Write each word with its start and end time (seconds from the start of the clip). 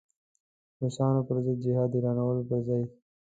د 0.77 0.79
روسانو 0.81 1.21
پر 1.27 1.37
ضد 1.45 1.57
جهاد 1.65 1.91
اعلانولو 1.95 2.41
پر 2.49 2.59
ځای. 2.67 2.83